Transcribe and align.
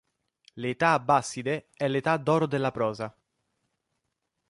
L'età 0.53 0.93
abbaside 0.93 1.67
è 1.75 1.87
l'età 1.87 2.17
d’oro 2.17 2.47
della 2.47 2.71
prosa. 2.71 3.15